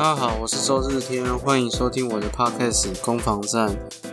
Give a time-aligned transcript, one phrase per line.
[0.00, 3.68] 大家好，我是周日天，欢迎收听我的 podcast《攻防战》，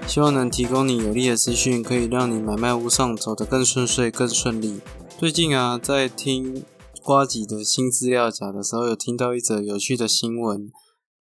[0.06, 4.82] 希望能提供你有力的资讯，可以让你买卖屋上走得更顺遂、更顺利。
[5.18, 6.66] 最近啊，在听
[7.02, 10.70] 瓜吉的新资料夹的时候，有听到一则有趣的新闻，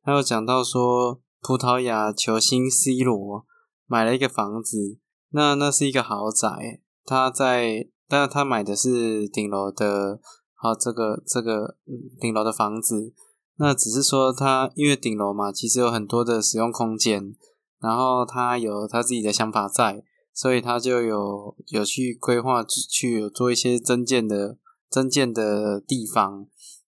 [0.03, 3.45] 他有讲到说，葡萄牙球星 C 罗
[3.87, 4.99] 买了一个房子，
[5.31, 10.19] 那那是一个豪宅，他在，但是他买的是顶楼的，
[10.57, 11.77] 好，这个这个
[12.21, 13.15] 顶楼的房子。
[13.59, 17.35] 那只是说，他因为顶楼嘛，其实有很多的使用空间，
[17.81, 24.59] 然后他有他自己的想法在，所以他就有有去规划去做一些增建的
[24.91, 26.47] 增建的地方，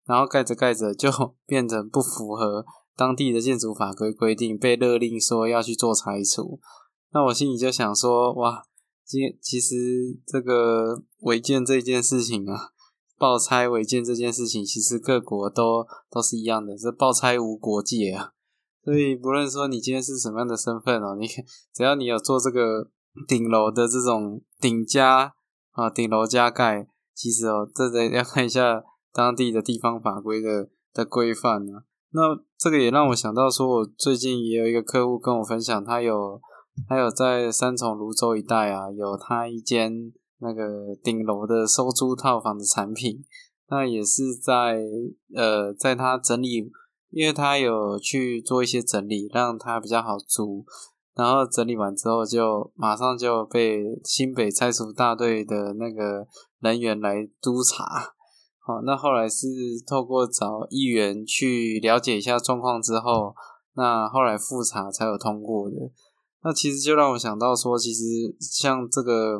[0.06, 1.10] 然后盖着盖着就
[1.46, 2.64] 变成不符合
[2.96, 6.60] 当地的建筑法规规定，被勒令说要去做拆除。
[7.12, 8.62] 那我心里就想说，哇，
[9.04, 12.70] 其其实这个违建这件事情啊。
[13.16, 18.32] 爆拆违建这件事情，其实各国都都是一样的，这爆拆无国界啊。
[18.84, 21.26] 所以不论说你今天是什么样的身份哦，你
[21.72, 22.90] 只要你有做这个
[23.26, 25.32] 顶楼的这种顶加
[25.72, 31.84] 啊，顶楼加盖，其实哦，这得要看一下当地的地方法规的的规范啊。
[32.10, 32.20] 那
[32.58, 36.40] 这个也让我想到说，我最近也有一个客户跟我分享，他有
[36.88, 40.12] 他有在三重泸州一带啊，有他一间。
[40.38, 43.24] 那个顶楼的收租套房的产品，
[43.70, 44.78] 那也是在
[45.34, 46.70] 呃，在他整理，
[47.10, 50.64] 因为他有去做一些整理，让他比较好租。
[51.14, 56.26] 然后整理完之后，就马上就被新北拆除大队的那个
[56.60, 57.84] 人员来督查。
[58.58, 59.46] 好，那后来是
[59.86, 63.34] 透过找议员去了解一下状况之后，
[63.74, 65.76] 那后来复查才有通过的。
[66.42, 68.02] 那其实就让我想到说，其实
[68.40, 69.38] 像这个。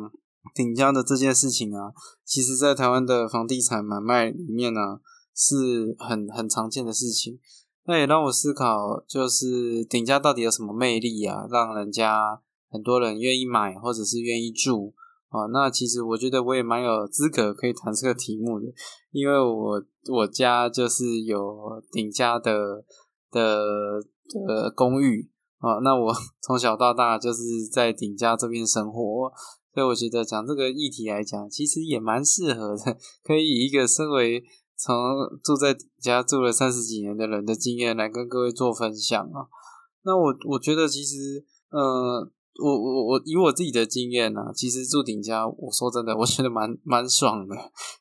[0.52, 5.00] 顶家的这件事情啊，其实在台湾的房地产买卖里面呢，
[5.34, 7.38] 是很很常见的事情。
[7.86, 12.40] 那也让我思考，就是顶家到底有什么魅力啊，让人家
[12.70, 14.94] 很多人愿意买或者是愿意住
[15.28, 15.46] 啊？
[15.52, 18.66] 那其实我觉得我也蛮有资格可以谈这个题目的，
[19.10, 22.84] 因为我我家就是有顶家的
[23.30, 24.02] 的
[24.46, 29.33] 的公寓啊，那我从小到大就是在顶家这边生活。
[29.74, 34.45] 所以我觉得讲这个议题来讲，其实也蛮适合的，可以以一个身为
[34.77, 34.95] 从
[35.42, 39.51] 住在家住了三十几年的人的经验来跟各位做分享啊。
[40.05, 42.20] 那我我觉得其实，呃，
[42.63, 47.57] 我我我以我自己的经验呢，其实住顶家，我说真的，我觉得蛮蛮爽的，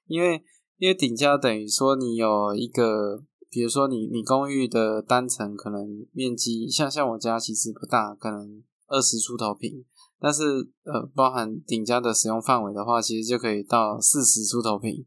[0.05, 0.43] 因为
[0.77, 9.83] 因为顶家等于说你有一个，比如说你你公寓的单层可能面积，像像我家其实不大，可能二十出头平。
[10.23, 10.41] 但是，
[10.85, 15.05] 呃，包含顶家的使用范围的话，其实就可以到四十出头平。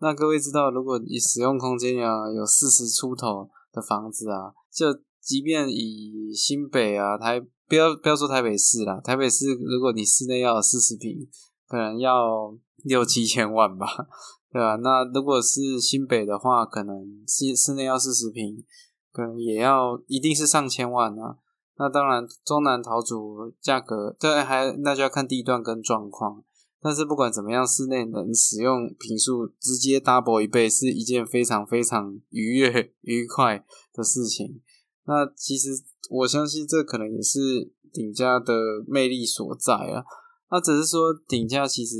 [0.00, 4.86] 那各位知道，如果你使用空间啊有四十出头的房子啊，就
[5.20, 7.38] 即便以新北啊台，
[7.68, 11.28] 不要不要说台北市啦，台北市如果你室内要四十平，
[11.68, 13.86] 可能要六七千万吧，
[14.50, 14.76] 对吧？
[14.76, 16.96] 那如果是新北的话，可能
[17.28, 18.64] 室室内要四十平，
[19.12, 21.36] 可能也要一定是上千万啊。
[21.76, 26.44] 那当然，中南桃主价格对还那就要看地段跟状况。
[26.80, 34.60] 但是不管怎么样，室内能使用平数直接 double 一倍，是一件非常非常愉悦愉快的事情。
[35.06, 35.70] 那其实
[36.10, 38.54] 我相信这可能也是顶价的
[38.86, 40.04] 魅力所在啊。
[40.50, 41.96] 那只是说顶价其实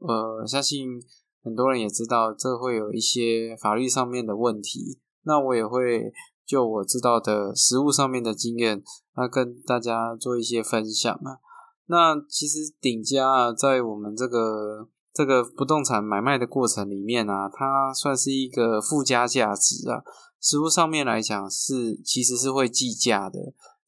[0.00, 1.00] 呃，相信
[1.42, 4.98] 很多人也知道，这会有一些法律上面的问题。
[5.22, 6.12] 那我也会。
[6.46, 8.82] 就我知道的食物上面的经验，
[9.16, 11.38] 那跟大家做一些分享啊。
[11.86, 20.02] 那其实顶家啊，在我们这个这个不动产买卖的过程里面啊，它算是一个附加价值啊。
[20.40, 23.38] 实物上面来讲是其实是会计价的，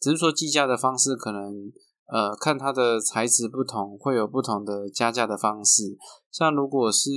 [0.01, 1.73] 只是说计价的方式可能。
[2.09, 5.99] 呃，看它的材质不同，会有不同的加价的方式。
[6.31, 7.11] 像如果是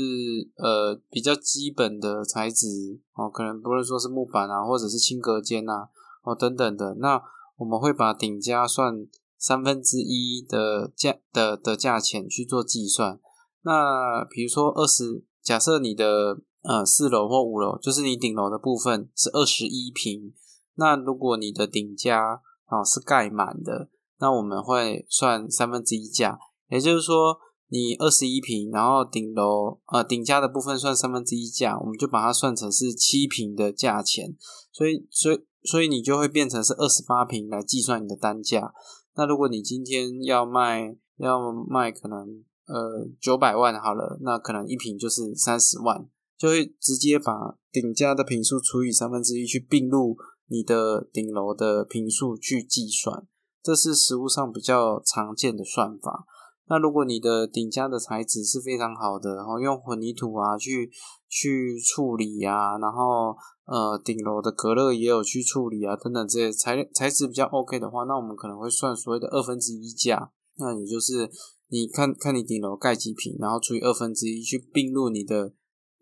[0.56, 5.90] 呃比较基本的材质哦，可能不论说是木板啊，或者是轻隔间呐，
[6.24, 7.22] 哦等等的，那
[7.58, 9.06] 我们会把顶加算
[9.38, 13.20] 三分之一的价的的价钱去做计算。
[13.62, 20.34] 那比如说二十，假设你的呃四楼或五楼，就是你顶楼的部分是二十一平，
[20.76, 23.90] 那如果你的顶加啊是盖满的。
[24.20, 26.38] 那我们会算三分之一价，
[26.70, 27.38] 也就是说，
[27.70, 34.36] 你二十一平，然后顶楼呃顶家的部分算三分之一价，我们就把它算成是七平的价钱，
[34.72, 38.74] 所以所以所以你就会变成是二十八平来计算你的单价。
[39.16, 46.08] 那如果你今天要卖要卖可能呃九百万好了，那可能一平就是三十万，
[46.38, 50.18] 就会直接把顶家的平数除以三分之一去并入
[50.48, 53.28] 你的顶楼的平数去计算，
[53.62, 56.26] 这是实物上比较常见的算法。
[56.68, 60.92] 那如果你的顶加的材质是非常好的，然后用混凝土啊去
[61.28, 63.36] 去处理啊，然后
[63.66, 71.32] 呃顶楼的隔热也有去处理啊等等这些材材质比较 OK 的话，那我们可能会算所谓的二分之一价，那也就是
[71.70, 75.54] 你看看你顶楼盖几平，然后除以二分之一去并入你的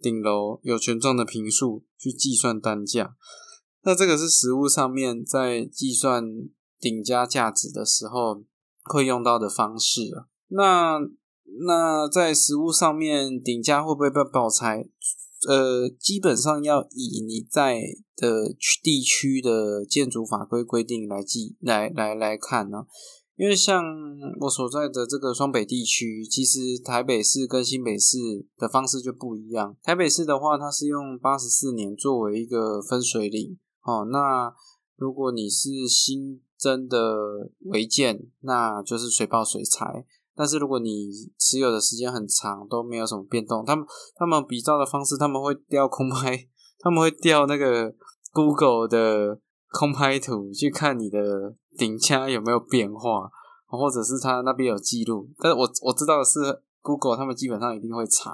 [0.01, 3.15] 顶楼有权状的平数去计算单价。
[3.83, 6.25] 那这个是实物上面在计算
[6.80, 8.44] 顶加价值的时候
[8.84, 10.28] 会用到的方式啊。
[10.48, 11.00] 那
[11.66, 14.88] 那在实物上面顶加会不会被爆拆？
[15.48, 17.82] 呃，基本上要以你在
[18.16, 22.86] 的地区的建筑法规规定来记来来来看呢。
[23.36, 23.84] 因为像
[24.42, 28.18] 我所在的这个双北地区，其实台北市跟新北市
[28.58, 29.78] 的方式就不一样。
[29.84, 34.08] 台北市的话，它是用八十四年作为一个分水岭哦。
[34.12, 34.52] 那
[34.96, 40.06] 如果你是新真的违建，那就是水爆水拆。
[40.36, 41.09] 但是如果你
[41.39, 46.48] 持有的时间很长都没有什么变动，他们他们比照的方式，他们会调空拍，
[46.80, 47.94] 他们会调那个
[48.31, 49.39] Google 的
[49.71, 53.31] 空拍图去看你的顶加有没有变化，
[53.65, 55.27] 或者是他那边有记录。
[55.39, 56.39] 但是我我知道的是
[56.81, 58.31] Google 他们基本上一定会查，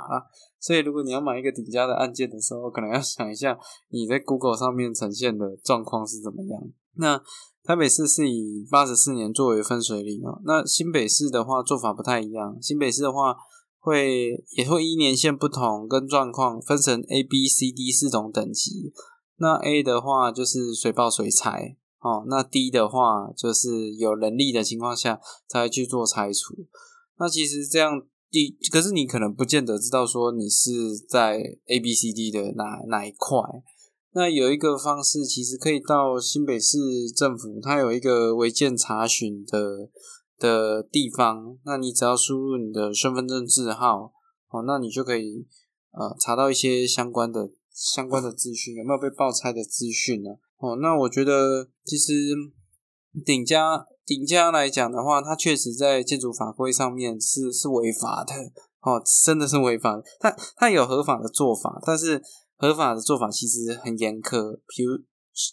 [0.60, 3.58] 所以如果你要买一个顶加的按键的时候，可能要想一下
[3.90, 6.62] 你在 Google 上面呈现的状况是怎么样。
[6.96, 7.22] 那
[7.64, 12.58] 台北市是以八十四年作为分水岭哦，那新北市的话做法不太一样。
[12.62, 13.36] 新北市的话
[13.80, 18.94] 会也会依年限不同跟状况分成 A、B、C、D 四种等级。
[19.38, 26.54] 那 A 的话就是水爆水拆哦，那 D 的话就是有能力的情况下才去做拆除。
[27.18, 33.40] 那其实这样第，可是你可能不见得知道说你是在 A、B、C、D 的哪哪一块。
[34.16, 36.78] 那有一个方式，其实可以到新北市
[37.16, 39.90] 政府，它有一个违建查询的
[40.38, 41.58] 的地方。
[41.66, 44.14] 那你只要输入你的身份证字号，
[44.50, 45.48] 哦，那你就可以
[45.94, 50.30] 呃查到一些相关的相关的资讯，有没有被爆拆的资讯呢？
[50.60, 52.14] 哦，那我觉得其实
[53.26, 58.36] 顶加顶加来讲的话，它确实在建筑法规上面是是违法的，
[58.82, 60.00] 哦，真的是违法。
[60.20, 62.22] 它它有合法的做法，但是。
[62.58, 65.04] 合法的做法其实很严苛，比如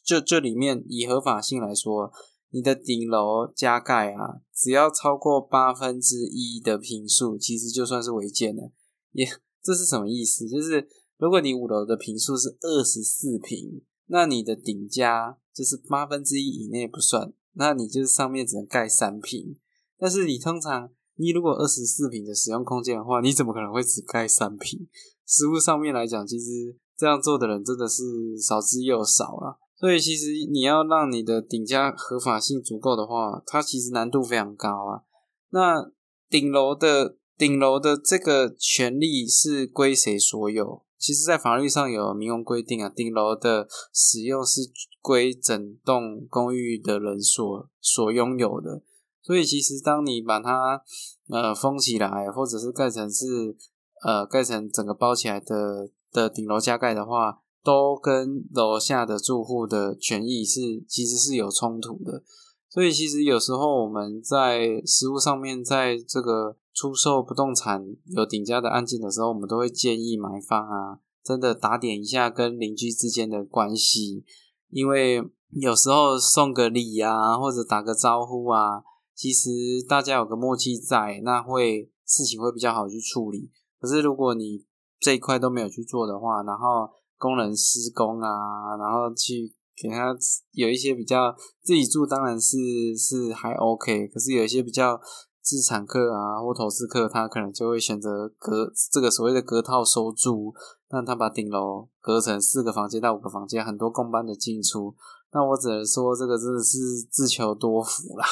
[0.04, 2.12] 这这里面以合法性来说，
[2.50, 8.70] 你的顶楼加盖啊，只要超过八分之一的平数，其实就算是违建了。
[9.12, 9.26] 也
[9.62, 10.46] 这是什么意思？
[10.46, 10.86] 就是
[11.16, 19.56] 如果你五楼的平数是二十四平，那你的顶加就是八分之一以内不算，那你就是上面只能盖三平。
[19.98, 24.86] 但是你通常你如果二十四平的使用空间的话，你怎么可能会只盖三平？
[25.26, 26.76] 实物上面来讲，其实。
[27.00, 35.00] 这样做的人真的是少之又少了，所以其实你要让你的顶加合法性足够的话，它其实难度非常高啊。
[35.48, 35.90] 那
[36.28, 40.82] 顶楼的顶楼的这个权利是归谁所有？
[40.98, 44.60] 其实，在法律上有明文规定啊，顶楼的使用是
[45.00, 48.82] 归整栋公寓的人所所拥有的。
[49.22, 50.82] 所以，其实当你把它
[51.30, 53.56] 呃封起来，或者是盖成是
[54.04, 55.90] 呃盖成整个包起来的。
[56.12, 62.22] 的顶楼加盖的话，都跟楼下的住户的权益是其实是有冲突的，
[62.68, 74.24] 所以其实有时候我们在实物上面，在这个出售不动产有顶加的案件的时候，我们都会建议买方啊，真的打点一下跟邻居之间的关系，
[74.70, 78.82] 因为有时候送个礼啊，或者打个招呼啊，
[79.14, 79.50] 其实
[79.86, 83.50] 大家有个默契在，那会事情会比较好去处理。
[83.78, 84.64] 可是如果你
[85.00, 90.14] 这一块都没有去做的话，然后工人施工啊，然后去给他
[90.52, 92.58] 有一些比较自己住，当然是
[92.96, 94.06] 是还 OK。
[94.08, 95.00] 可是有一些比较
[95.40, 100.52] 自产客啊或投资客，他可能就会选择隔这个所谓的隔套收租，
[100.90, 104.94] 那他把顶楼隔成四个房间到五个房间，很多工班的进出。
[105.32, 106.78] 那我只能说，这个真的是
[107.10, 108.26] 自求多福啦，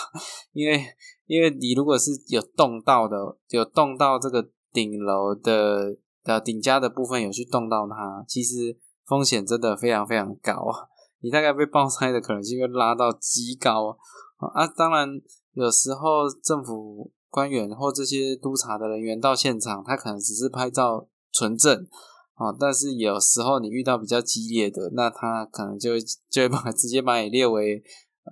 [0.53, 0.85] 因为
[1.27, 3.17] 因为你如果是有动到的，
[3.49, 5.97] 有动到这个顶楼的。
[6.25, 10.89] 的顶加的部分有去动到它，其实风险真的非常非常高啊！
[11.21, 13.97] 你大概被爆拆的可能性会拉到极高
[14.37, 14.49] 啊！
[14.53, 15.09] 啊当然，
[15.55, 21.87] 有时候政府官员或这些督查的人员到现场，他可能只是拍照存证
[22.35, 25.93] 啊，但是有时候你遇到比较激烈的，那他可能就
[26.31, 27.83] 就会把 直接把你列为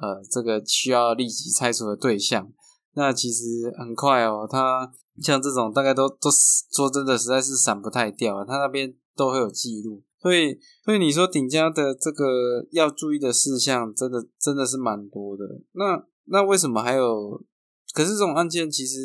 [0.00, 2.52] 呃这个需要立即拆除的对象。
[2.94, 4.92] 那其实很快哦，他。
[5.22, 6.30] 像这种大概都都
[6.72, 15.44] 说真的实在是闪不太掉，他那边都会有记录，所以，所以你说顶家的这个要注意的事项，真的真的是蛮多的。
[15.72, 17.42] 那那为什么还有？
[17.94, 19.00] 可是这种案件其实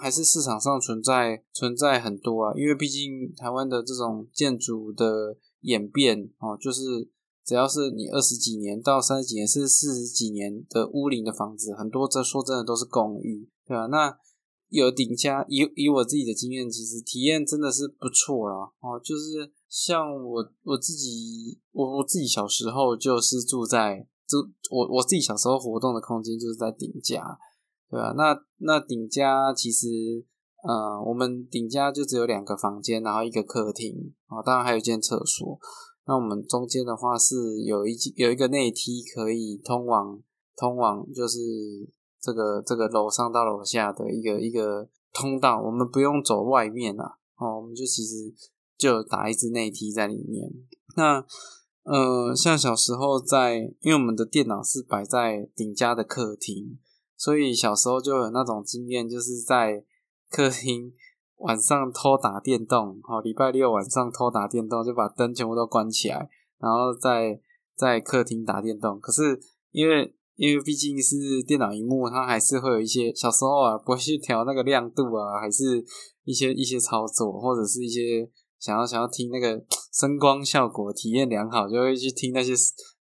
[0.00, 7.08] 还是市场上存在存在很多啊，因为毕竟台湾的这种建筑的演变哦，就是
[7.44, 13.86] 只要是你二十几年到三十几年，甚至四十几年的屋龄的房子，很多这说真的都是公寓，对吧？
[13.86, 14.18] 那
[14.72, 18.56] 有顶家，以以我自己的经验，其实体验真的是不错啦。
[18.80, 24.38] 哦，就是像我我自己，我我自己小时候就是住在，就
[24.70, 27.38] 我我自己小时候活动的空间就是在顶家，
[27.90, 28.14] 对吧？
[28.16, 30.24] 那那顶家其实，
[30.66, 35.58] 呃，我们顶家就只有两个房间，然后一个客厅，啊，当然还有一间厕所。
[36.06, 40.18] 那我们中间的话是有一有一个内梯可以通往
[40.56, 41.38] 通往，就是。
[42.22, 48.32] 这个这个楼上到楼下的一个一个通道，我们不用走外面啊，哦，我们就其实
[48.78, 50.48] 就打一只内梯在里面。
[50.96, 51.24] 那
[51.82, 56.78] 呃，像小时候在，因为我们的电脑是摆在顶家的客厅，
[57.16, 59.84] 所以小时候就有那种经验，就是在
[60.30, 60.92] 客厅
[61.38, 67.40] 晚上偷打电动，哦，礼拜六晚上偷打电动，就把灯全部都关起来，然后在
[67.74, 69.00] 在客厅打电动。
[69.00, 69.40] 可是
[69.72, 75.84] 因为因为毕竟是电脑荧幕，它还是会有一些小时候啊，不会去调那个亮度啊，还是
[76.24, 79.62] 一些一些操作，或者是一些想要想要听那个
[79.92, 82.52] 声光效果体验良好，就会去听那些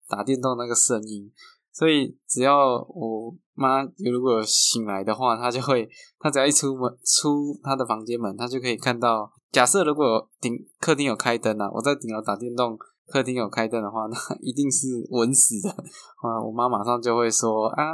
[0.09, 1.31] 打电动那个声音。
[1.73, 9.33] 所以只要我妈如果醒来的话，她就会，她只要一出门出她的房间门，她就可以看到。
[9.53, 12.79] 假设如果顶客厅有开灯啊，我在顶楼打电动。
[13.07, 15.71] 客厅有开灯的话，那 一定是稳死的
[16.23, 16.43] 啊！
[16.45, 17.85] 我妈马上就会说啊，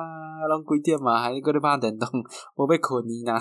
[0.48, 2.08] 让鬼电嘛，还是搁在怕电动，
[2.56, 3.32] 我被捆你呢，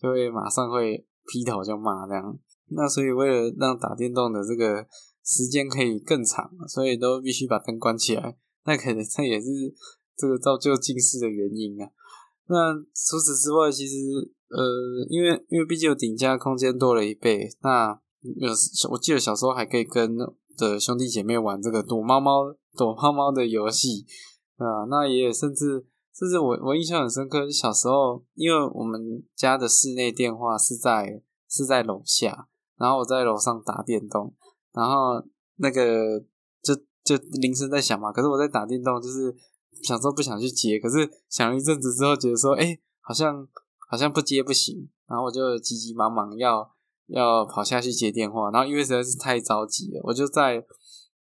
[0.00, 2.38] 就会马上会劈头就骂这样。
[2.68, 4.86] 那所以为了让打电动的这个
[5.24, 8.36] 时间可以更长，所以都必须把灯关起来。
[8.66, 9.46] 那可能这也是
[10.16, 11.88] 这个造就近视的原因啊。
[12.48, 13.96] 那除此之外，其实
[14.50, 18.50] 呃，因为因为毕竟有顶加空间多了一倍，那有
[18.90, 20.14] 我记得小时候还可以跟。
[20.56, 24.06] 的兄弟姐妹玩这个躲猫猫、躲猫猫的游戏，
[24.56, 34.34] 啊，那也甚至甚至我我印象很深刻，小时候因为我们家的室内电话是在是在楼下，然后我在楼上打电动，
[34.72, 35.22] 然后
[35.56, 36.20] 那个
[36.62, 39.34] 就就铃声在响嘛，可是我在打电动，就是
[39.82, 43.46] 想说不想去接，可是想了一阵子之后，觉得说，哎，好像
[43.88, 46.75] 好像不接不行，然后我就急急忙忙要。
[47.06, 50.64] 要跑下去接电话，然后因为实在是太着急了，我就在，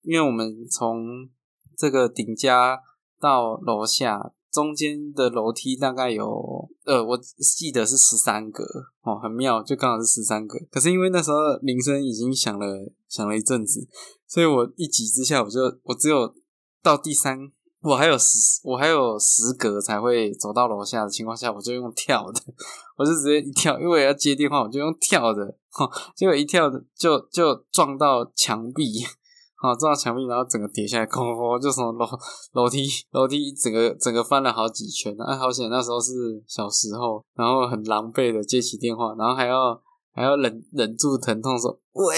[0.02, 1.28] 因为我们从
[1.76, 2.80] 这个顶家
[3.20, 8.64] 到楼下中间的楼梯大概有，呃，我记得是十三格
[9.02, 10.58] 哦，很妙，就刚好是十三格。
[10.70, 13.88] 可是因为那时候铃声已经响了，响了一阵子，
[14.26, 16.34] 所以我一急之下，我就我只有
[16.82, 17.50] 到第三。
[17.82, 22.40] 我还有十，我还有十格才会走到楼下的情况下，我就用跳的，
[22.96, 25.54] 我就直接一跳，因为要接电话，我就用跳的，
[26.14, 29.02] 结果一跳就就撞到墙壁，
[29.56, 32.06] 啊，撞到墙壁，然后整个跌下来，哐哐，就从楼
[32.52, 39.80] 楼梯楼梯整个整个翻了好几圈，哎，好险，那时候是小时候，然后很狼狈的接起电话，然后还要
[40.12, 42.16] 还要忍忍住疼痛说喂，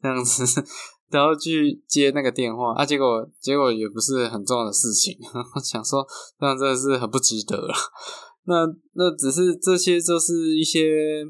[0.00, 0.64] 这样子。
[1.12, 5.14] 然后去接那个电话啊，结果结果也不是很重要的事情，
[5.62, 6.02] 想说
[6.40, 7.74] 这样真的是很不值得了。
[8.48, 11.22] 那那只是这些就是一些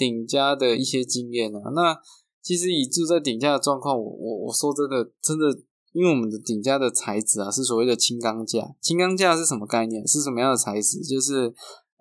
[0.00, 1.60] 顶家的一些经验啊。
[1.74, 2.00] 那
[2.40, 5.46] 其实以住在顶家的状况，我我我说真的真的，
[5.92, 8.74] 因为我们的顶家的材质啊是所谓的轻钢架。
[8.80, 10.06] 轻钢架是什么概念？
[10.08, 11.00] 是什么样的材质？
[11.02, 11.52] 就是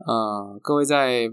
[0.08, 1.30] 呃，各位在。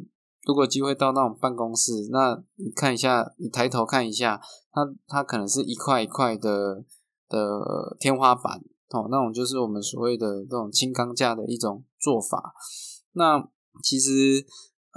[0.49, 6.85] 如果机会到那种办公室，那你看一下，你抬头看一下，它它可能是一块一块的
[7.29, 12.55] 的天花板哦，那种就是我们所谓的这种轻钢架的一种做法。
[13.15, 13.45] 那
[13.83, 14.47] 其实，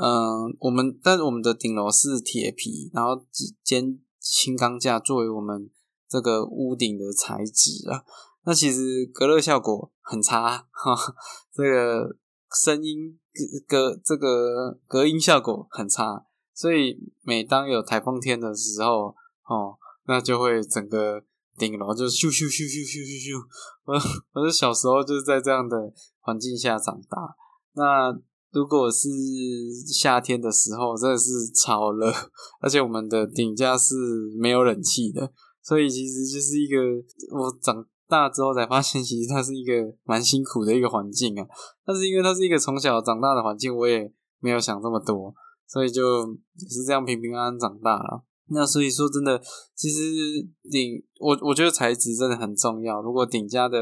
[0.02, 3.26] 嗯，我们但是我们的顶楼是铁皮，然后
[3.64, 5.70] 兼轻钢架作为我们
[6.08, 8.04] 这个屋顶的材质啊，
[8.46, 10.96] 那其实隔热效果很差哈，
[11.54, 12.16] 这个
[12.52, 13.20] 声音。
[13.68, 19.16] 隔这个隔音效果很差，所以每当有台风天的时候，
[19.48, 19.78] 哦，
[20.08, 21.24] 那就会整个
[21.58, 23.42] 顶楼就咻咻咻咻咻咻咻。
[23.86, 23.94] 我
[24.34, 27.38] 我是小时候就是在这样的环境下长大。
[27.74, 28.12] 那
[28.52, 29.10] 如果是
[29.88, 32.12] 夏天的时候，真的是超热，
[32.62, 33.96] 而且我们的顶架是
[34.40, 36.78] 没有冷气的，所以其实就是一个
[37.32, 37.86] 我长。
[38.10, 39.72] 大之后才发现，其实它是一个
[40.04, 41.46] 蛮辛苦的一个环境啊。
[41.86, 45.32] 但是因为它是一个从小长大的环境，我也没有想这么多，
[45.68, 46.26] 所以就
[46.56, 48.24] 也是这样平平安安长大了。
[48.48, 49.40] 那所以说，真的，
[49.76, 50.02] 其实
[50.72, 53.00] 顶我我觉得材质真的很重要。
[53.00, 53.78] 如果顶家的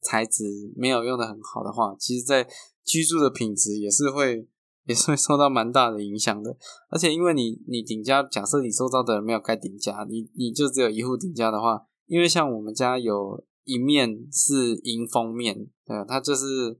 [0.00, 0.44] 材质
[0.76, 2.46] 没有用的很好的话，其实在
[2.84, 4.48] 居住的品质也是会
[4.86, 6.56] 也是会受到蛮大的影响的。
[6.90, 16.78] 而且因为你你顶家，假设你收到的人没有盖顶家，你你就只有一户顶家的话，因为像我们家有一面是迎风面，对，它就是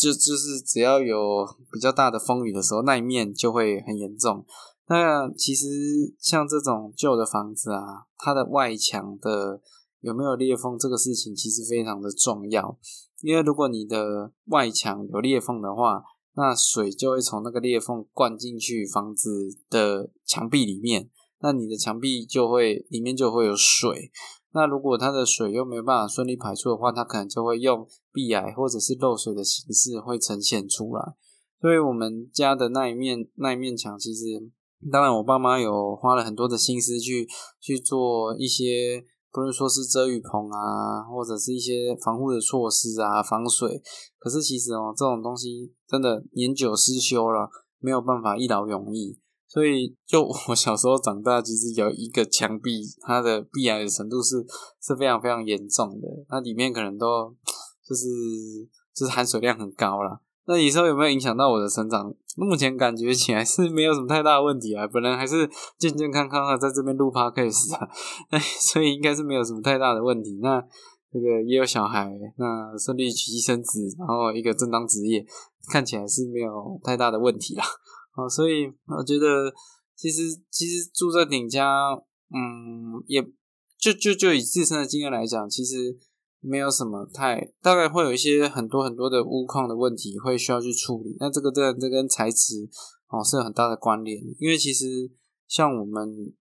[0.00, 4.44] 就就是只要有比较大的风雨的时候，那一面就会很严重。
[4.88, 5.66] 那其实
[6.18, 9.60] 像这种旧的房子啊，它的外墙的
[10.00, 12.78] 有没有裂缝，这个事情其实非常的重要。
[13.22, 16.02] 因为如果你的外墙有裂缝的话，
[16.34, 21.10] 那水就会从那个裂缝灌进去房子的墙壁里面，
[21.40, 24.10] 那你的墙壁就会里面就会有水。
[24.52, 31.14] 那如果它的水又没有办法顺利排出的话，它可能就会用壁癌或者是漏水的形式会呈现出来。
[31.60, 34.50] 所以我们家的那一面那一面墙其实。
[34.90, 37.28] 当然，我爸妈有花了很多的心思去
[37.60, 43.82] 去做一些，不论说是遮雨棚啊，或者是一些防护的措施啊，防水。
[44.18, 49.18] 可是其实哦，这种东西真的年久失修了，没有办法一劳永逸。
[49.46, 54.36] 所以，就我小时候长大，其实有一个墙壁，它的壁癌的程度是
[54.80, 57.34] 是非常非常严重的，它里面可能都
[57.84, 58.06] 就是
[58.94, 60.22] 就是含水量很高了。
[60.50, 62.12] 那你说有没有影响到我的成长？
[62.36, 67.88] 目前感觉起来是没有什么太大的问题啊，本人还是健健康康的在这边录 podcast 啊，
[68.58, 70.40] 所以应该是没有什么太大的问题。
[70.42, 70.60] 那
[71.12, 75.24] 这个也有小孩，那顺利娶妻生子，然后一个正当职业，
[75.70, 77.64] 看起来是没有太大的问题啦。
[78.16, 79.54] 啊，所以我觉得
[79.94, 81.64] 其实其实住在顶家，
[82.34, 83.22] 嗯，也
[83.78, 85.96] 就就就以自身的经验来讲，其实。
[86.40, 91.16] 没有什么太，大概会有一些很多很多的污矿的问题会需要去处理。
[91.20, 92.68] 那这个这这跟材质
[93.08, 95.10] 哦是有很大的关联，因为其实
[95.46, 96.32] 像我们，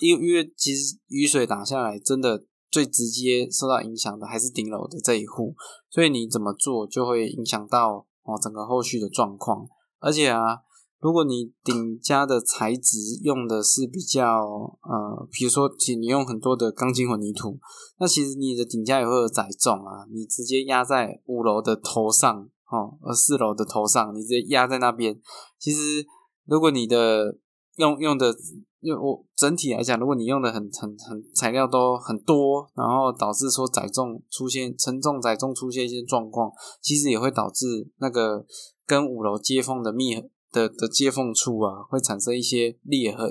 [0.00, 5.54] 因因为其实雨水打下来，真的最直接受到影响的还是顶楼的这一户，
[5.90, 9.66] 所以你怎么做就会影响到哦整个后续的状况，
[9.98, 10.65] 而且啊。
[11.06, 14.26] 如果你顶家的材质用的是比较
[14.82, 17.60] 呃，比如说，其你用很多的钢筋混凝土，
[18.00, 20.04] 那其实你的顶家也会有载重啊。
[20.12, 22.36] 你直接压在五楼的头上，
[22.72, 25.16] 哦，呃，四楼的头上，你直接压在那边。
[25.60, 26.04] 其实，
[26.44, 27.38] 如果你的
[27.76, 28.34] 用用的
[28.80, 36.50] 用我整体来讲，如果你用的很很很材料都很多，然后导致说载重出现承重载重出现一些状况，
[36.82, 38.44] 其实也会导致那个
[38.84, 40.28] 跟五楼接缝的密合。
[40.56, 43.30] 的的接缝处啊，会产生一些裂痕，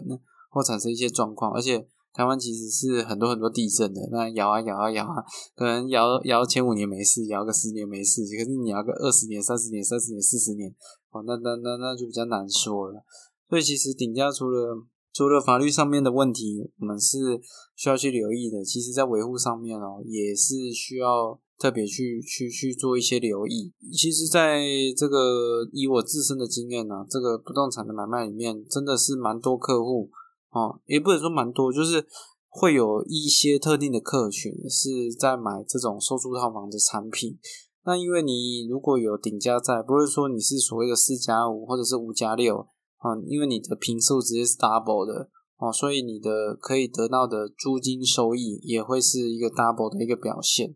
[0.51, 1.51] 或产生一些状况。
[1.51, 5.23] 而且台湾其实是很多很多地震的，那摇啊摇啊摇啊，
[5.55, 10.69] 可能摇摇前五年没事，摇个十年没事，可是你摇个二十年、三十年、三十年、四十年，
[11.11, 13.03] 哦，那那那那就比较难说了。
[13.49, 14.77] 所以其实顶家除了
[15.11, 17.41] 除了法律上面的问题，我们是
[17.75, 18.63] 需要去留意的。
[18.63, 21.39] 其实在维护上面哦，也是需要。
[21.57, 23.73] 特别去去去做一些留意。
[23.93, 24.63] 其实，在
[24.95, 30.09] 这个以我自身的经验呢，这个不动产的买卖里面，真的是蛮多客户
[30.51, 32.05] 哦，也不能说蛮多，就是
[32.49, 37.37] 会有一些特定的客群是在买这种收租套房的产品。
[37.85, 42.57] 那因为你如果有顶加在，不是说你是所谓的四加五或者是五加六
[42.97, 50.75] 啊，因为你的平数直接是 double 的哦，所以你的可以得到的租金收益也会是一个 double 的一个表现。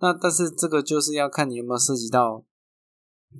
[0.00, 2.44] 那但是这个就是要看你有没有涉及到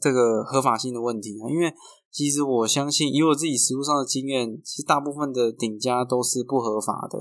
[0.01, 1.73] 这个合法性的问题啊，因为
[2.11, 7.19] 其实我相信以我自己实务上的经验，其实大部分的顶家都是不合法的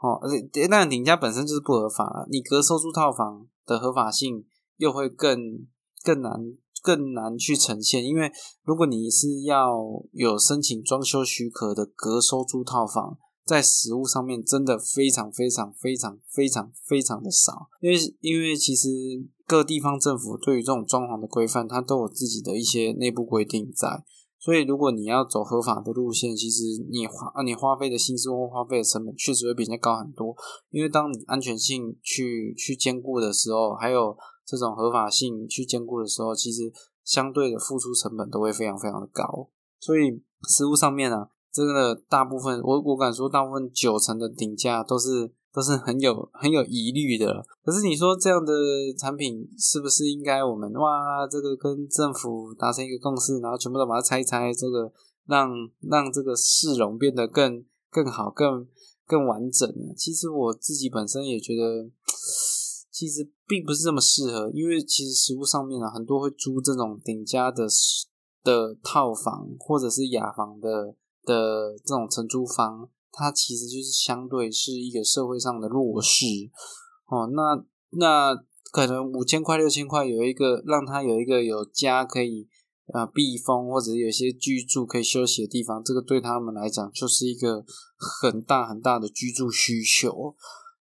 [0.00, 4.44] 哦，而且那顶家本身就是不合法，你隔收租套房的合法性
[4.76, 5.66] 又会更
[6.04, 6.32] 更难
[6.82, 8.30] 更难去呈现，因为
[8.62, 9.76] 如果你是要
[10.12, 13.18] 有申请装修许可的隔收租套房。
[13.48, 18.90] 在实物上面真的非常非常非常非常非常的少，因为因为其实
[19.46, 24.04] 各地方政府对于这种装潢的规范，它都有自己的一些内部规定在，
[24.38, 30.36] 所以如果你要走合法的路线，其实你花你花费的心思或花费的成本确实会比人家高很多，
[30.68, 36.70] 因为当你安全性去去兼顾的时候，还有这种合法性去兼顾的时候，其实
[37.02, 39.48] 相对的付出成本都会非常非常的高，
[39.80, 41.28] 所以实物上面呢。
[41.50, 47.44] 这个大部分，我我敢说，大部分九成的顶价都是都是很有很有疑虑的。
[47.64, 48.52] 可是你说这样的
[48.96, 54.92] 产品是不是应该我们哇，这个跟政府达成一个共识，然后全部都把它拆拆，这个
[55.26, 58.66] 让让这个市容变得更更好、更
[59.06, 59.94] 更完整呢？
[59.96, 61.90] 其实我自己本身也觉得，
[62.92, 67.66] 其实并不是这么适合，因为其实实物上面啊，很多会租这种顶家的
[68.44, 70.94] 的套房或者是雅房的。
[71.28, 76.24] 的这种承租方，它其实就是相对是一个社会上的弱势
[77.06, 77.28] 哦。
[77.34, 78.34] 那那
[78.72, 82.48] 可能五千块六千块有一个让他有一个有家可以
[82.94, 87.64] 啊避风，或者有些居住可以休息的地方，这个对他们来讲就是一个
[87.96, 90.34] 很大很大的居住需求。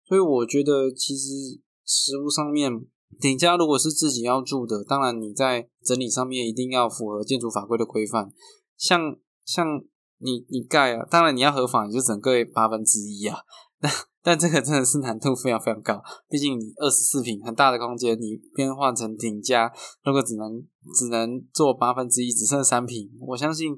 [0.06, 2.72] 所以我觉得其实实物上面
[3.20, 8.32] 你家如果是自己要住的，当然你在整理上面一定要符合建筑法规的规范，
[8.76, 9.82] 像像。
[10.18, 13.38] 你你盖啊，当然你要合法，你就整个八分之一啊。
[13.78, 19.70] 但但这个真的是难度非常非常高，毕竟你二十四平很大的空间，你变换成顶加，
[20.02, 23.76] 如果只能只能做八分之一，只剩三平，我相信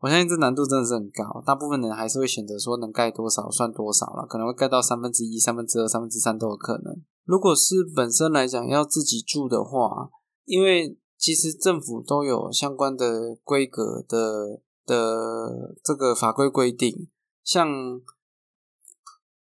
[0.00, 1.42] 我相信这难度真的是很高。
[1.44, 7.02] 大部分人还是会选择说能盖多少算多少了，可能会盖到三分之一、三分之二、三分之三都有可能。
[7.24, 10.08] 如果是本身来讲要自己住的话，
[10.46, 14.62] 因为其实政府都有相关的规格的。
[14.86, 17.08] 的这个法规规定，
[17.42, 17.68] 像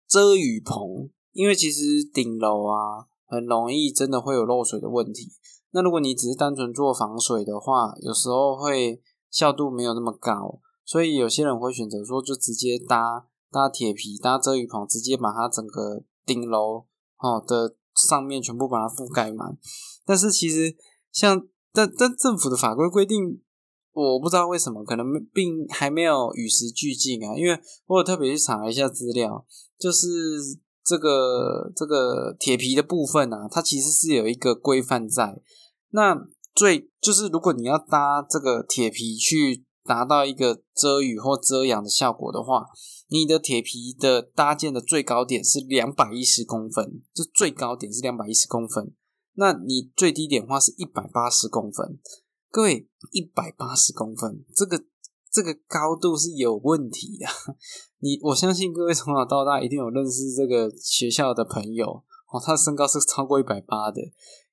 [0.08, 5.34] 遮雨棚，因为其实顶楼啊很容易真的会有漏水的问题。
[5.72, 16.86] 那如果你只是单纯做防水的话，有时候会效度没有那么高，所以有些人会选择说就直接搭搭铁皮搭遮雨棚，直接把它整个顶楼
[17.18, 19.58] 哦的上面全部把它覆盖满。
[20.06, 20.78] 但是其实
[21.12, 23.42] 像但但政府的法规规定。
[23.96, 27.34] 我不知道为什么，可能并还没有与时俱进啊。
[27.38, 29.46] 因为我有特别去查了一下资料，
[29.80, 30.08] 就是
[30.84, 35.42] 这个这个铁皮的部分啊，它其实是有一个规范在。
[35.92, 42.66] 那最就是如果你要搭这个铁皮去达到一个遮雨或遮阳的效果的话，
[43.08, 48.94] 你的铁皮的搭建的最高点是两百一十公分，就最高点是两百一十公分。
[49.36, 52.00] 那你最低点话是一百八十公分。
[52.56, 54.82] 各位，一百八十公分，这个
[55.30, 57.26] 这个高度是有问题的。
[58.00, 61.86] 你我相信各位从小到大一定有认识这个学校的朋友
[62.32, 64.02] 哦，他身高是超过一百八的。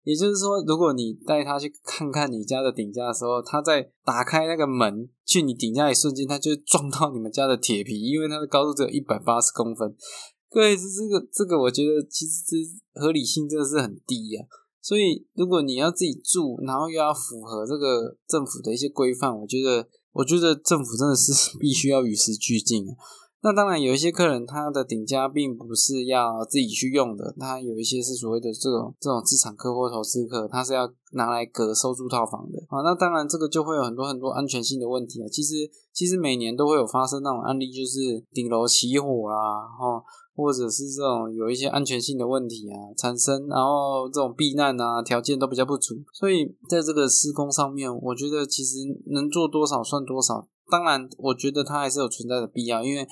[0.03, 9.97] 也就是说，如果你带他去看看你家的顶架的时候，他在打开那个门去你顶架一瞬间，他就撞到你们家的铁皮，因为它的高度只有一百八十公分。
[10.51, 14.45] 各位，这这个这个，我觉得其实这合理性真的是很低呀。
[14.83, 22.97] 所以，如果你要自己住，然后又要符合这个政府的一些规范，我觉得，我觉得政府真的是 必须要与时俱进啊。
[23.45, 32.83] 那当然，有一些客人他的顶家并不是要自己去用的，他有一些是所谓的这种这种资产客或投资客，他是要拿来隔收租套房的啊。
[32.83, 35.27] 那当然，这个就会有很多很多安全性的问题啊。
[35.29, 40.05] 其实，其实每年都会有发生那种案例，就是顶楼起火啦，哈。
[40.35, 48.79] 或者是这种有一些安全性的问题啊产生，然后这种避难啊条件都比较不足，所以在这个施工上面，我觉得其实
[49.11, 50.49] 能做多少算多少。
[50.73, 53.07] 当然，我觉得它还是有存在的必要，因为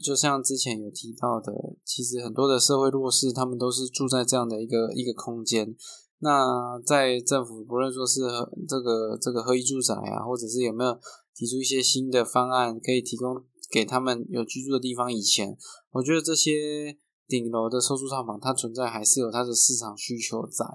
[0.00, 1.52] 就像之前有提到的，
[1.84, 5.74] 其实很多的社会弱势，他们都是住在这样的一个一个空间。
[6.20, 8.20] 那在政府不论说是
[8.68, 10.96] 这个这个合一住宅啊，或者是有没有
[11.34, 13.42] 提出一些新的方案，可以提供。
[13.72, 15.12] 给他们有居住的地方。
[15.12, 15.56] 以前，
[15.92, 20.66] 我觉得这些顶楼的收租套房，它存在还是有它的市场需求在。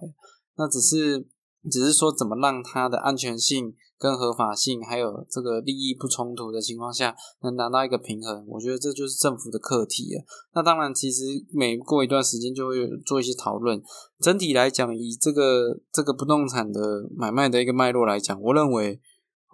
[0.56, 1.28] 那只是，
[1.70, 8.46] 只是说怎么让它的安全性跟合法性，还有这个利益不冲突的情况下，能达到一个平衡。
[8.48, 10.24] 我觉得这就是政府的课题啊。
[10.54, 13.82] 那当然，其实每过一段时间就会做一些讨论。
[14.20, 19.00] 整体来讲，以这个这个不动产的买卖的一个脉络来讲，我认为。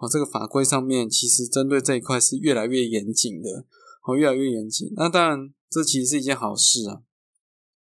[0.00, 3.64] 哦，这个法规上面其实针对这一块是越来越严谨的，
[4.04, 4.92] 哦，越来越严谨。
[4.96, 7.02] 那当然，这其实是一件好事啊。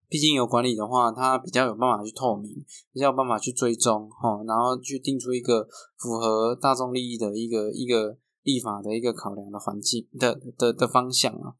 [0.09, 2.51] 毕竟有管理的话，它比较有办法去透明，
[2.91, 11.55] 比较有办法去追踪，哈，然后去定出一个符合大众利益的一个一个立法的一个考量的环境的的的方向啊，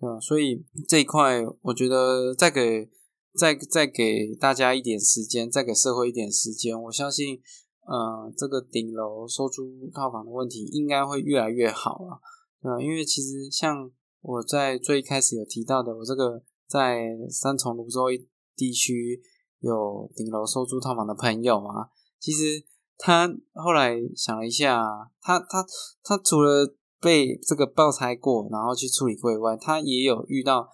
[0.00, 0.20] 对吧？
[0.20, 2.88] 所以这一块，我觉得再给
[3.34, 7.40] 再再给大家一点时间，再给社会一点时间，我相信。
[7.88, 12.18] 呃，这个顶楼收租套房的问题应该会越来越好啊，
[12.60, 12.82] 对吧？
[12.82, 13.88] 因为其实像
[14.22, 18.06] 我在最开始有提到的，我这个在三重泸州
[18.54, 19.20] 地区
[19.60, 22.64] 有顶楼收租套房的朋友啊，其实
[22.98, 24.82] 他后来想了一下，
[25.20, 25.64] 他他
[26.02, 30.68] 他除了被这个爆拆过，然后去处理过以外，他也有遇到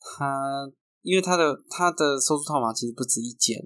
[0.00, 0.70] 他，
[1.02, 3.58] 因为他的他的收租套房其实不止一间，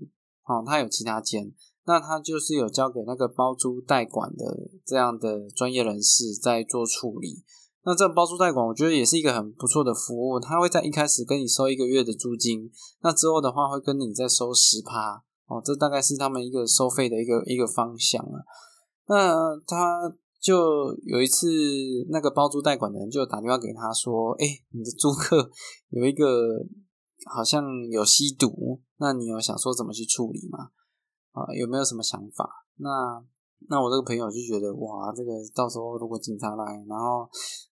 [0.45, 1.53] 哦，他有其他间。
[1.87, 7.43] 那他就是有交给那个包租代管的这样的专业人士在做处理。
[7.83, 10.39] 那这包租代管，我觉得也是一个很不错的服务。
[10.39, 12.71] 他会在一开始跟你收一个月的租金，
[13.03, 15.63] 那之后的话会跟你再收十趴哦。
[15.65, 18.45] 这大概是他们一个收费的一个一个方向啊。
[19.07, 19.35] 那
[19.67, 21.49] 他就有一次，
[22.11, 25.51] 那个包租代管的人就打电话给他说：“哎，你的租客
[25.89, 26.65] 有一个
[27.31, 30.71] 好像有吸毒，那你有想说怎么去处理吗？
[31.33, 33.23] 啊，有没有什么想法？”那
[33.69, 37.29] 那我这个朋友就觉得，哇，这个到时候如果警察来，然后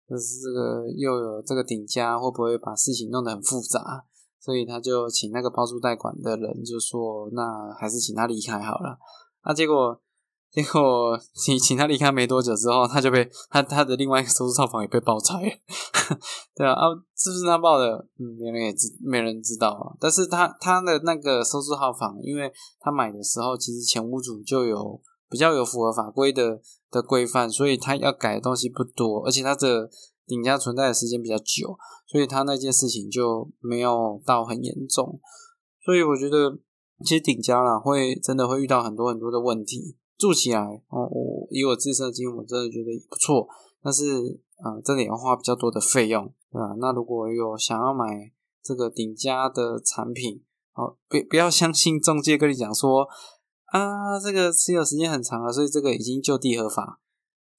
[0.10, 4.04] 就是这个又有这个顶家，会不会把事情弄得很复杂？
[4.40, 8.98] 所以他就请那个包租代管的人就说：“那还是请他离开好了。”
[9.46, 10.02] 那结果。
[10.50, 15.36] 结果请请他离开没多久之后，他就被他他的另外一个收租套房也被爆拆。
[16.56, 17.86] 对啊啊，是不是他爆的？
[18.18, 19.94] 嗯，没人也知，没人知道啊。
[20.00, 29.90] 但是他他的那个收租套房，因为他买的时候其实前屋主就有比较有符合法规的的规范，所以他要改的东西不多，而且他的
[30.26, 35.20] 顶家存在的时间比较久，所以他那件事情就没有到很严重。
[35.84, 36.58] 所以我觉得
[37.06, 39.98] 其实顶家啦会真的会遇到很多很多的问题。
[40.18, 40.60] 住起来
[40.90, 43.48] 哦，我以我自身的经验，我真的觉得也不错。
[43.84, 46.74] 但是，啊，这里要花比较多的费用，对吧？
[46.80, 48.32] 那如果有想要买
[48.64, 53.08] 这个顶家的产品，哦，不不要相信中介跟你讲说
[53.68, 57.02] 啊，这个持有时间很长了，所以这个已经就地合法。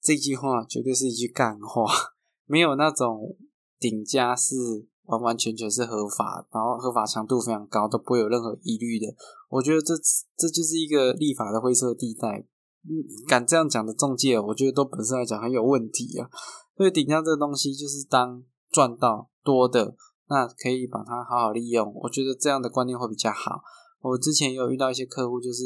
[0.01, 1.85] 这句话绝对是一句干话，
[2.47, 3.35] 没有那种
[3.79, 4.55] 顶家是
[5.03, 9.05] 完完全全是合法，然后合法强度非常高，都不会有任何疑虑的。
[9.49, 9.93] 我觉得这
[10.37, 12.45] 这就是一个立法的灰色地带。
[12.83, 16.29] 嗯，敢这样讲的中介，我觉得都本身来讲很有问题啊。
[16.77, 18.41] 所以顶家这个东西，就是当
[18.71, 19.95] 赚到多的，
[20.29, 21.93] 那可以把它好好利用。
[21.93, 23.61] 我觉得这样的观念会比较好。
[23.99, 25.63] 我之前有遇到一些客户，就是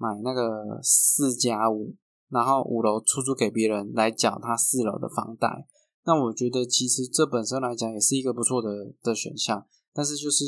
[0.00, 1.94] 买那个四加五，
[2.30, 5.68] 然后五楼出租给别人来缴他四楼的房贷。
[6.04, 9.66] 那我觉得其实这本身来讲也是一个不错的的选项。
[9.92, 10.44] 但是就是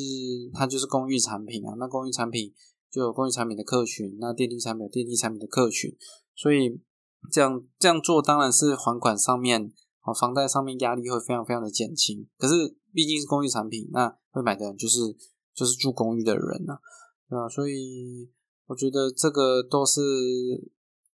[0.52, 2.52] 它就是公寓产品啊，那公寓产品。
[2.90, 5.96] 就有公寓产品的客群，那电梯产品有电梯产品的客群，
[6.34, 6.78] 所以
[7.30, 12.28] 这样这样做当然是还款上面啊，房贷上面压力会非常非常的减轻。
[12.36, 14.98] 可是毕竟是公寓产品，那会买的人就是
[15.54, 16.78] 就是住公寓的人啊，
[17.30, 17.48] 对吧？
[17.48, 18.30] 所以
[18.72, 20.00] 我觉得这个都是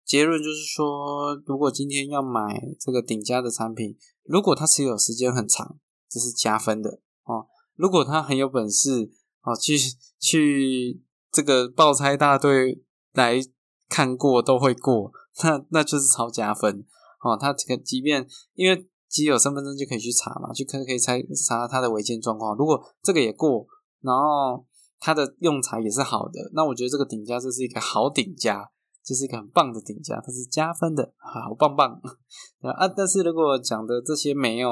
[0.04, 5.78] 结论，就是说，如果今天要买这个顶家的产品，如果它持有时间很长，
[6.10, 7.46] 这是加分的哦。
[7.74, 9.10] 如果他很有本事
[9.42, 9.78] 哦，去
[10.18, 11.00] 去。
[11.34, 13.40] 这个爆拆大队来
[13.88, 15.10] 看过都会过，
[15.42, 16.86] 那那就是超加分
[17.24, 17.36] 哦。
[17.36, 21.14] 他这个即便因为既有身份证就可以去查嘛，就可可以查
[21.44, 22.56] 查他的违建状况。
[22.56, 23.66] 如果这个也过，
[24.00, 24.64] 然后
[25.04, 28.70] 它的用材也是好的，那我觉得这个顶家这是一个好顶家，
[29.04, 32.00] 这是一个很棒的顶家，它是加分的，好棒棒
[32.62, 32.88] 啊！
[32.88, 34.70] 但是如果讲的这些没有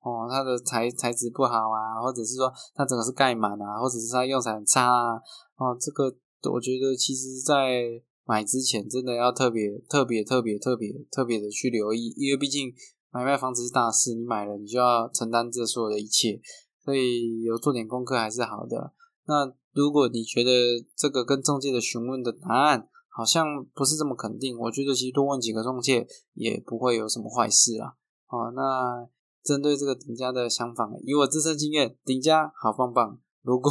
[0.00, 5.20] 哦，它的材材质不好啊，或者是说它整个是盖满啊，或者是它用材很差啊。
[5.56, 6.04] 哦，这个
[6.50, 7.82] 我觉得其实，在
[8.24, 12.72] 买之前真的要特别、特别、特别、特别、特别的去留意，因为毕竟
[13.10, 16.40] 买卖房子是大事，你买了你就要承担这所有的一切，
[16.82, 18.94] 所以有做点功课还是好的。
[19.26, 20.50] 那如果你觉得
[20.96, 27.96] 这个跟中介的询问的答案好像不是这么肯定，我觉得其实多问几个中介也不会有什么坏事啦。
[28.28, 29.08] 哦，那
[29.42, 33.20] 针对这个顶家的想法，以我自身经验，顶家好棒棒。
[33.42, 33.70] 如果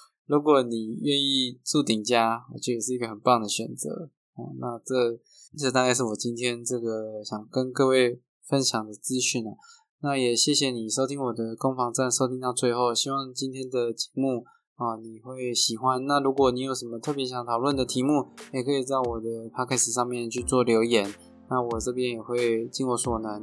[0.26, 4.54] 如果你愿意住顶家，我觉得也是一个很棒的选择哦。
[4.58, 5.18] 那这
[5.58, 9.52] 这大概是我今天这个想跟各位分享的资讯了。
[10.00, 14.44] 那也谢谢你收听我的攻防战，收听到最后，希望今天的节目
[14.78, 16.06] 啊你会喜欢。
[16.06, 21.12] 那如果你有什么特别想讨论的题目，也可以在我的 podcast 上面去做留言。
[21.50, 23.42] 那我这边也会尽我所能，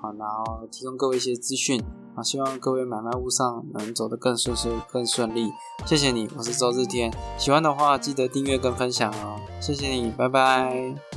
[0.00, 1.82] 好，然后提供各位一些资讯，
[2.14, 5.50] 啊，希望各位买卖屋上能走得更顺遂、更顺利。
[5.86, 11.15] 谢谢你，我是周日天，喜欢的话记得订阅跟分享哦，谢谢你，拜拜。